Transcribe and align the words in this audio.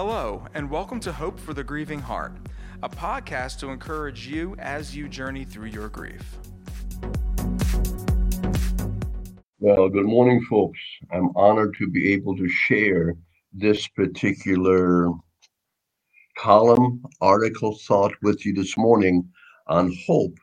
Hello, 0.00 0.46
and 0.54 0.70
welcome 0.70 1.00
to 1.00 1.12
Hope 1.12 1.40
for 1.40 1.52
the 1.52 1.64
Grieving 1.64 1.98
Heart, 1.98 2.36
a 2.84 2.88
podcast 2.88 3.58
to 3.58 3.70
encourage 3.70 4.28
you 4.28 4.54
as 4.60 4.94
you 4.94 5.08
journey 5.08 5.44
through 5.44 5.70
your 5.70 5.88
grief. 5.88 6.38
Well, 9.58 9.88
good 9.88 10.06
morning, 10.06 10.40
folks. 10.48 10.78
I'm 11.10 11.30
honored 11.34 11.74
to 11.78 11.90
be 11.90 12.12
able 12.12 12.36
to 12.36 12.48
share 12.48 13.16
this 13.52 13.88
particular 13.88 15.10
column, 16.36 17.02
article, 17.20 17.76
thought 17.88 18.12
with 18.22 18.46
you 18.46 18.54
this 18.54 18.76
morning 18.76 19.28
on 19.66 19.92
hope 20.06 20.38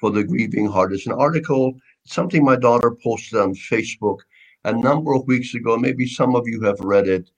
for 0.00 0.12
the 0.12 0.24
grieving 0.24 0.66
heart. 0.66 0.94
It's 0.94 1.06
an 1.06 1.12
article, 1.12 1.74
something 2.06 2.42
my 2.42 2.56
daughter 2.56 2.96
posted 3.04 3.38
on 3.38 3.54
Facebook 3.54 4.20
a 4.64 4.72
number 4.72 5.12
of 5.12 5.26
weeks 5.26 5.54
ago. 5.54 5.76
Maybe 5.76 6.06
some 6.06 6.34
of 6.34 6.44
you 6.46 6.62
have 6.62 6.80
read 6.80 7.06
it. 7.06 7.28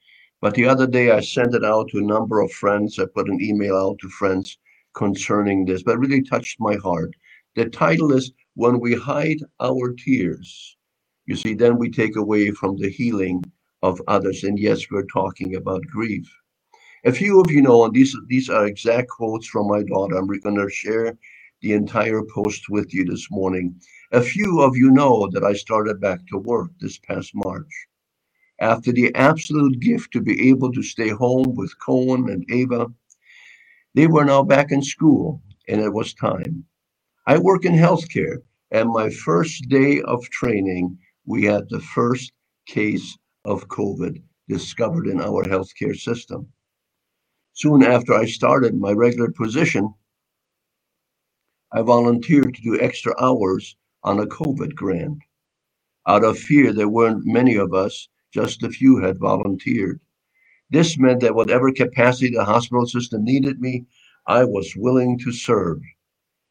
But 0.43 0.55
the 0.55 0.67
other 0.67 0.87
day, 0.87 1.11
I 1.11 1.21
sent 1.21 1.55
it 1.55 1.65
out 1.65 1.89
to 1.89 1.99
a 1.99 2.03
number 2.03 2.41
of 2.41 2.53
friends. 2.53 2.99
I 2.99 3.07
put 3.07 3.31
an 3.31 3.41
email 3.41 3.75
out 3.75 3.99
to 4.01 4.09
friends 4.11 4.59
concerning 4.95 5.65
this, 5.65 5.83
but 5.83 5.99
really 5.99 6.23
touched 6.23 6.61
my 6.61 6.75
heart. 6.77 7.15
The 7.55 7.71
title 7.71 8.13
is 8.13 8.33
When 8.55 8.79
We 8.79 8.95
Hide 8.95 9.41
Our 9.61 9.95
Tears. 9.95 10.77
You 11.25 11.37
see, 11.37 11.55
then 11.55 11.79
we 11.79 11.91
take 11.91 12.17
away 12.17 12.51
from 12.51 12.77
the 12.77 12.91
healing 12.91 13.45
of 13.83 14.01
others. 14.09 14.45
And 14.45 14.59
yes, 14.59 14.91
we're 14.91 15.07
talking 15.07 15.55
about 15.57 15.87
grief. 15.87 16.31
A 17.05 17.13
few 17.13 17.41
of 17.41 17.51
you 17.51 17.63
know, 17.63 17.85
and 17.85 17.95
these, 17.95 18.15
these 18.29 18.51
are 18.51 18.67
exact 18.67 19.09
quotes 19.09 19.47
from 19.47 19.69
my 19.69 19.83
daughter. 19.85 20.17
I'm 20.17 20.27
going 20.27 20.57
to 20.57 20.69
share 20.69 21.17
the 21.63 21.73
entire 21.73 22.23
post 22.23 22.69
with 22.69 22.93
you 22.93 23.07
this 23.07 23.29
morning. 23.31 23.81
A 24.13 24.21
few 24.21 24.61
of 24.61 24.77
you 24.77 24.91
know 24.91 25.29
that 25.33 25.45
I 25.45 25.55
started 25.55 25.99
back 25.99 26.27
to 26.29 26.39
work 26.39 26.71
this 26.79 26.99
past 26.99 27.33
March 27.35 27.87
after 28.59 28.93
the 28.93 29.15
absolute 29.15 29.81
gift 29.81 30.13
to 30.13 30.21
be 30.21 30.49
able 30.49 30.73
to 30.73 30.83
stay 30.83 31.09
home 31.09 31.55
with 31.55 31.79
Cohen 31.79 32.29
and 32.31 32.45
Ava. 32.51 32.87
They 33.95 34.07
were 34.07 34.25
now 34.25 34.43
back 34.43 34.73
in 34.73 34.83
school, 34.83 35.43
and 35.69 35.81
it 35.81 35.93
was 35.93 36.15
time. 36.15 36.65
I 37.27 37.39
work 37.39 37.65
in 37.65 37.73
healthcare, 37.73 38.39
and 38.71 38.89
my 38.91 39.11
first 39.11 39.69
day 39.69 40.01
of 40.03 40.29
training, 40.31 40.99
we 41.27 41.45
had 41.45 41.69
the 41.69 41.81
first 41.81 42.33
case 42.67 43.17
of 43.45 43.69
COVID 43.69 44.23
discovered 44.49 45.07
in 45.07 45.21
our 45.21 45.43
healthcare 45.45 45.97
system. 45.97 46.49
Soon 47.53 47.83
after 47.83 48.15
I 48.15 48.27
started 48.27 48.75
my 48.75 48.93
regular 48.93 49.31
position, 49.31 49.93
I 51.73 51.83
volunteered 51.83 52.55
to 52.55 52.63
do 52.63 52.81
extra 52.81 53.15
hours 53.21 53.77
on 54.03 54.21
a 54.21 54.27
COVID 54.27 54.75
grant. 54.75 55.19
Out 56.07 56.25
of 56.25 56.39
fear, 56.39 56.73
there 56.73 56.89
weren't 56.89 57.27
many 57.27 57.57
of 57.57 57.75
us 57.75 58.09
just 58.37 58.63
a 58.63 58.69
few 58.69 58.99
had 58.99 59.19
volunteered. 59.19 59.99
This 60.69 60.99
meant 60.99 61.21
that 61.21 61.35
whatever 61.35 61.73
capacity 61.73 62.29
the 62.29 62.45
hospital 62.45 62.85
system 62.87 63.25
needed 63.25 63.63
me, 63.63 63.87
I 64.27 64.45
was 64.45 64.77
willing 64.77 65.19
to 65.21 65.33
serve. 65.33 65.81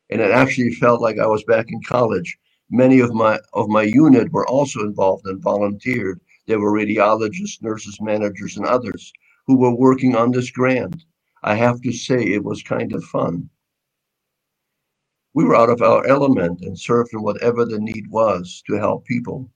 And 0.09 0.19
it 0.19 0.31
actually 0.31 0.71
felt 0.71 0.99
like 0.99 1.19
I 1.19 1.27
was 1.27 1.43
back 1.43 1.67
in 1.69 1.83
college. 1.83 2.39
Many 2.71 3.01
of 3.01 3.13
my 3.13 3.37
of 3.53 3.69
my 3.69 3.83
unit 3.83 4.31
were 4.31 4.47
also 4.47 4.79
involved 4.79 5.27
and 5.27 5.39
volunteered. 5.43 6.19
There 6.47 6.59
were 6.59 6.71
radiologists, 6.71 7.61
nurses, 7.61 8.01
managers, 8.01 8.57
and 8.57 8.65
others 8.65 9.13
who 9.45 9.55
were 9.55 9.75
working 9.75 10.15
on 10.15 10.31
this 10.31 10.49
grant. 10.49 11.05
I 11.43 11.53
have 11.53 11.81
to 11.81 11.91
say 11.91 12.17
it 12.19 12.43
was 12.43 12.63
kind 12.63 12.93
of 12.93 13.03
fun. 13.03 13.51
We 15.35 15.43
were 15.43 15.55
out 15.55 15.69
of 15.69 15.83
our 15.83 16.03
element 16.07 16.61
and 16.61 16.79
served 16.79 17.13
in 17.13 17.21
whatever 17.21 17.63
the 17.63 17.79
need 17.79 18.07
was 18.09 18.63
to 18.65 18.79
help 18.79 19.05
people 19.05 19.51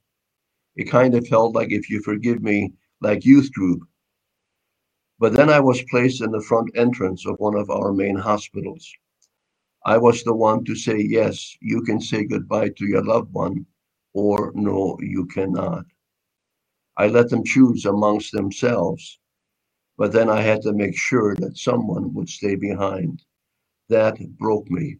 it 0.75 0.86
kind 0.86 1.16
of 1.16 1.28
felt 1.28 1.56
like, 1.56 1.72
if 1.72 1.89
you 1.89 2.02
forgive 2.02 2.42
me, 2.42 2.73
like 3.02 3.25
youth 3.25 3.52
group. 3.53 3.81
But 5.20 5.34
then 5.34 5.50
I 5.50 5.59
was 5.59 5.81
placed 5.89 6.22
in 6.22 6.31
the 6.31 6.42
front 6.42 6.72
entrance 6.76 7.26
of 7.26 7.39
one 7.39 7.56
of 7.56 7.70
our 7.70 7.94
main 7.94 8.16
hospitals. 8.16 8.89
I 9.86 9.98
was 9.98 10.23
the 10.23 10.36
one 10.36 10.64
to 10.66 10.76
say, 10.76 10.98
yes, 10.98 11.58
you 11.61 11.82
can 11.83 12.02
say 12.02 12.26
goodbye 12.26 12.70
to 12.77 12.86
your 12.86 13.04
loved 13.04 13.33
one, 13.33 13.66
or 14.14 14.52
no, 14.55 14.98
you 15.02 15.26
cannot. 15.27 15.86
I 16.98 17.08
let 17.08 17.30
them 17.30 17.44
choose 17.45 17.86
amongst 17.86 18.33
themselves, 18.33 19.20
but 19.98 20.11
then 20.11 20.30
I 20.30 20.42
had 20.42 20.61
to 20.64 20.73
make 20.73 20.98
sure 20.98 21.36
that 21.38 21.58
someone 21.58 22.14
would 22.14 22.30
stay 22.30 22.55
behind. 22.55 23.23
That 23.89 24.17
broke 24.38 24.70
me. 24.70 24.98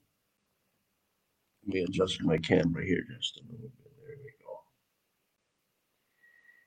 Let 1.65 1.73
me 1.75 1.81
adjust 1.83 2.23
my 2.23 2.38
camera 2.38 2.85
here 2.85 3.03
just 3.17 3.38
a 3.39 3.51
little 3.51 3.71
bit. 3.83 3.88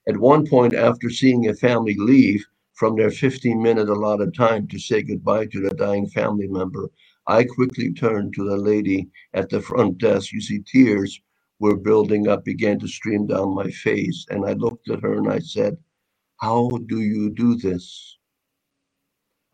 At 0.08 0.16
one 0.16 0.46
point, 0.46 0.74
after 0.74 1.10
seeing 1.10 1.48
a 1.48 1.54
family 1.54 1.94
leave 1.96 2.44
from 2.74 2.96
their 2.96 3.10
15 3.10 3.62
minute 3.62 3.88
allotted 3.88 4.34
time 4.34 4.66
to 4.68 4.78
say 4.78 5.02
goodbye 5.02 5.46
to 5.46 5.60
their 5.60 5.70
dying 5.70 6.08
family 6.08 6.48
member, 6.48 6.90
I 7.28 7.44
quickly 7.44 7.92
turned 7.92 8.34
to 8.34 8.44
the 8.44 8.56
lady 8.56 9.10
at 9.32 9.48
the 9.50 9.60
front 9.62 9.98
desk. 9.98 10.32
You 10.32 10.40
see, 10.40 10.60
tears 10.60 11.20
were 11.60 11.76
building 11.76 12.26
up, 12.26 12.44
began 12.44 12.80
to 12.80 12.88
stream 12.88 13.28
down 13.28 13.54
my 13.54 13.70
face. 13.70 14.26
And 14.28 14.44
I 14.44 14.54
looked 14.54 14.90
at 14.90 15.02
her 15.02 15.14
and 15.14 15.30
I 15.30 15.38
said, 15.38 15.76
How 16.38 16.68
do 16.86 17.00
you 17.00 17.30
do 17.30 17.56
this? 17.56 18.18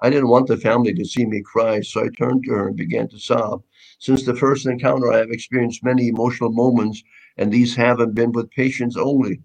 I 0.00 0.10
didn't 0.10 0.28
want 0.28 0.46
the 0.46 0.56
family 0.56 0.94
to 0.94 1.04
see 1.04 1.26
me 1.26 1.42
cry, 1.42 1.80
so 1.82 2.04
I 2.04 2.08
turned 2.16 2.44
to 2.44 2.52
her 2.52 2.68
and 2.68 2.76
began 2.76 3.08
to 3.08 3.18
sob. 3.18 3.64
Since 3.98 4.24
the 4.24 4.36
first 4.36 4.66
encounter, 4.66 5.12
I 5.12 5.18
have 5.18 5.30
experienced 5.30 5.84
many 5.84 6.08
emotional 6.08 6.52
moments, 6.52 7.02
and 7.36 7.52
these 7.52 7.76
haven't 7.76 8.14
been 8.14 8.32
with 8.32 8.50
patients 8.50 8.96
only. 8.96 9.42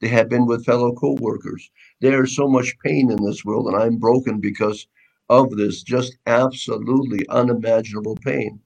They 0.00 0.08
have 0.08 0.28
been 0.28 0.46
with 0.46 0.64
fellow 0.64 0.92
co-workers. 0.92 1.70
There's 2.00 2.34
so 2.34 2.48
much 2.48 2.78
pain 2.84 3.10
in 3.10 3.22
this 3.22 3.44
world, 3.44 3.66
and 3.66 3.76
I'm 3.76 3.98
broken 3.98 4.40
because 4.40 4.86
of 5.28 5.50
this 5.56 5.82
just 5.82 6.16
absolutely 6.26 7.28
unimaginable 7.28 8.16
pain. 8.16 8.60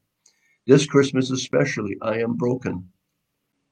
This 0.67 0.87
Christmas, 0.87 1.31
especially, 1.31 1.97
I 2.01 2.21
am 2.21 2.35
broken. 2.37 2.89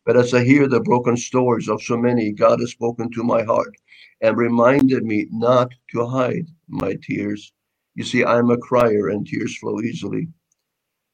But 0.05 0.17
as 0.17 0.35
I 0.35 0.45
hear 0.45 0.67
the 0.67 0.81
broken 0.81 1.17
stories 1.17 1.69
of 1.69 1.83
so 1.83 1.97
many, 1.97 2.33
God 2.33 2.61
has 2.61 2.73
spoken 2.73 3.11
to 3.13 3.23
my 3.23 3.45
heart 3.45 3.75
and 4.21 4.37
reminded 4.37 5.05
me 5.05 5.29
not 5.31 5.71
to 5.93 6.07
hide 6.07 6.49
my 6.69 6.97
tears. 7.03 7.53
You 7.95 8.05
see, 8.05 8.25
I'm 8.25 8.51
a 8.51 8.59
crier 8.59 9.09
and 9.09 9.27
tears 9.27 9.57
flow 9.59 9.81
easily. 9.81 10.29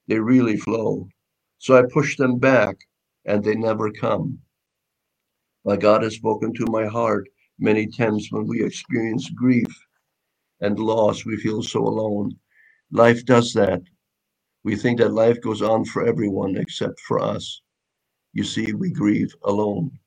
They 0.06 0.18
really 0.18 0.56
flow. 0.56 1.08
So 1.58 1.76
I 1.76 1.82
push 1.92 2.16
them 2.16 2.38
back 2.38 2.78
and 3.26 3.44
they 3.44 3.54
never 3.54 3.92
come. 3.92 4.40
But 5.64 5.80
God 5.80 6.02
has 6.02 6.14
spoken 6.14 6.54
to 6.54 6.66
my 6.66 6.86
heart 6.86 7.28
many 7.58 7.86
times 7.86 8.28
when 8.30 8.46
we 8.46 8.62
experience 8.64 9.28
grief 9.30 9.68
and 10.60 10.78
loss, 10.78 11.24
we 11.24 11.36
feel 11.36 11.62
so 11.62 11.80
alone. 11.80 12.36
Life 12.90 13.24
does 13.24 13.52
that. 13.54 13.82
We 14.64 14.76
think 14.76 14.98
that 14.98 15.12
life 15.12 15.40
goes 15.40 15.62
on 15.62 15.84
for 15.84 16.06
everyone 16.06 16.56
except 16.56 17.00
for 17.00 17.20
us. 17.20 17.62
You 18.32 18.44
see, 18.44 18.72
we 18.72 18.90
grieve 18.90 19.34
alone. 19.44 19.98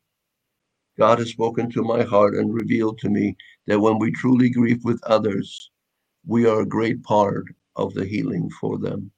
God 0.98 1.20
has 1.20 1.30
spoken 1.30 1.70
to 1.72 1.84
my 1.84 2.04
heart 2.04 2.36
and 2.36 2.54
revealed 2.54 3.00
to 3.00 3.10
me 3.10 3.36
that 3.68 3.80
when 3.80 3.98
we 3.98 4.12
truly 4.12 4.50
grieve 4.50 4.84
with 4.84 5.02
others, 5.04 5.72
we 6.26 6.46
are 6.46 6.62
a 6.62 6.66
great 6.66 7.04
part 7.04 7.46
of 7.76 7.94
the 7.94 8.06
healing 8.06 8.50
for 8.60 8.78
them. 8.78 9.12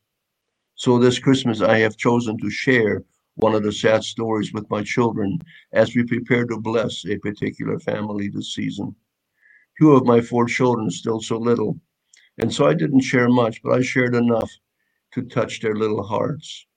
So 0.75 0.97
this 0.97 1.19
Christmas, 1.19 1.61
I 1.61 1.79
have 1.79 1.97
chosen 1.97 2.37
to 2.39 2.49
share 2.49 3.03
one 3.35 3.55
of 3.55 3.63
the 3.63 3.71
sad 3.71 4.03
stories 4.03 4.53
with 4.53 4.69
my 4.69 4.83
children 4.83 5.39
as 5.71 5.95
we 5.95 6.03
prepare 6.03 6.45
to 6.45 6.59
bless 6.59 7.05
a 7.05 7.17
particular 7.17 7.79
family 7.79 8.29
this 8.29 8.53
season. 8.53 8.95
Two 9.79 9.93
of 9.93 10.05
my 10.05 10.21
four 10.21 10.45
children 10.45 10.89
still 10.91 11.19
so 11.19 11.37
little, 11.37 11.79
and 12.37 12.53
so 12.53 12.67
I 12.67 12.73
didn't 12.73 13.01
share 13.01 13.29
much, 13.29 13.61
but 13.63 13.73
I 13.73 13.81
shared 13.81 14.15
enough 14.15 14.51
to 15.13 15.23
touch 15.23 15.61
their 15.61 15.75
little 15.75 16.03
hearts. 16.03 16.67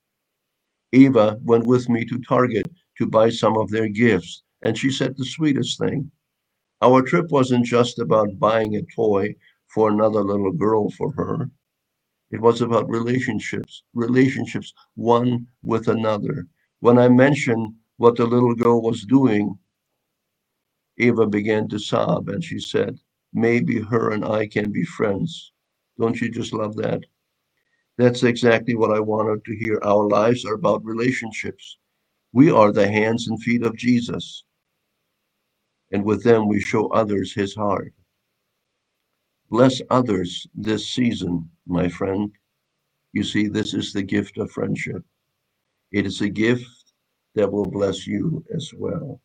Eva 0.92 1.38
went 1.42 1.66
with 1.66 1.88
me 1.88 2.04
to 2.06 2.18
Target 2.20 2.66
to 2.96 3.06
buy 3.06 3.28
some 3.28 3.56
of 3.58 3.70
their 3.70 3.88
gifts, 3.88 4.42
and 4.62 4.78
she 4.78 4.90
said 4.90 5.16
the 5.16 5.24
sweetest 5.24 5.78
thing. 5.78 6.10
Our 6.80 7.02
trip 7.02 7.30
wasn't 7.30 7.66
just 7.66 7.98
about 7.98 8.38
buying 8.38 8.76
a 8.76 8.82
toy 8.94 9.34
for 9.68 9.90
another 9.90 10.22
little 10.22 10.52
girl 10.52 10.90
for 10.90 11.12
her. 11.12 11.50
It 12.30 12.40
was 12.40 12.60
about 12.60 12.88
relationships, 12.88 13.82
relationships 13.94 14.72
one 14.94 15.46
with 15.62 15.88
another. 15.88 16.46
When 16.80 16.98
I 16.98 17.08
mentioned 17.08 17.74
what 17.98 18.16
the 18.16 18.26
little 18.26 18.54
girl 18.54 18.82
was 18.82 19.02
doing, 19.04 19.58
Eva 20.98 21.26
began 21.26 21.68
to 21.70 21.80
sob 21.80 22.28
and 22.30 22.44
she 22.44 22.60
said, 22.60 23.00
Maybe 23.34 23.80
her 23.80 24.12
and 24.12 24.24
I 24.24 24.48
can 24.48 24.72
be 24.72 24.84
friends. 24.84 25.52
Don't 25.98 26.20
you 26.20 26.30
just 26.30 26.54
love 26.54 26.76
that? 26.76 27.02
That's 27.98 28.24
exactly 28.24 28.74
what 28.76 28.92
I 28.92 29.00
wanted 29.00 29.44
to 29.46 29.56
hear. 29.56 29.80
Our 29.84 30.08
lives 30.08 30.44
are 30.46 30.54
about 30.54 30.84
relationships. 30.84 31.78
We 32.32 32.50
are 32.50 32.72
the 32.72 32.88
hands 32.90 33.28
and 33.28 33.42
feet 33.42 33.64
of 33.64 33.76
Jesus. 33.76 34.44
And 35.92 36.04
with 36.04 36.24
them, 36.24 36.48
we 36.48 36.60
show 36.60 36.88
others 36.88 37.34
his 37.34 37.54
heart. 37.54 37.94
Bless 39.50 39.82
others 39.90 40.46
this 40.54 40.88
season, 40.88 41.50
my 41.66 41.88
friend. 41.88 42.32
You 43.12 43.24
see, 43.24 43.48
this 43.48 43.74
is 43.74 43.92
the 43.92 44.02
gift 44.02 44.38
of 44.38 44.50
friendship. 44.52 45.04
It 45.92 46.06
is 46.06 46.20
a 46.20 46.28
gift 46.28 46.66
that 47.34 47.50
will 47.50 47.64
bless 47.64 48.06
you 48.06 48.44
as 48.54 48.72
well. 48.76 49.20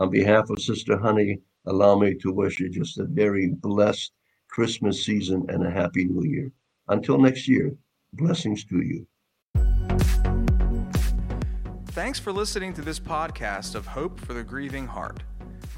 On 0.00 0.10
behalf 0.10 0.50
of 0.50 0.60
Sister 0.60 0.98
Honey, 0.98 1.40
allow 1.66 1.98
me 1.98 2.14
to 2.14 2.32
wish 2.32 2.58
you 2.60 2.68
just 2.68 2.98
a 2.98 3.04
very 3.04 3.48
blessed 3.48 4.12
Christmas 4.48 5.04
season 5.04 5.44
and 5.48 5.66
a 5.66 5.70
happy 5.70 6.04
new 6.04 6.24
year. 6.24 6.50
Until 6.88 7.18
next 7.18 7.46
year, 7.48 7.74
blessings 8.14 8.64
to 8.66 8.80
you. 8.82 9.06
Thanks 11.88 12.18
for 12.18 12.32
listening 12.32 12.72
to 12.74 12.82
this 12.82 13.00
podcast 13.00 13.74
of 13.74 13.86
Hope 13.86 14.20
for 14.20 14.32
the 14.32 14.44
Grieving 14.44 14.86
Heart. 14.86 15.22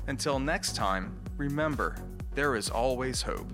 Until 0.06 0.38
next 0.38 0.76
time, 0.76 1.18
remember, 1.36 1.96
there 2.34 2.56
is 2.56 2.68
always 2.68 3.22
hope. 3.22 3.50